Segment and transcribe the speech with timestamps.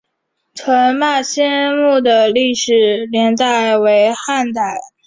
[0.55, 4.63] 陈霸先墓的历史年代为汉代。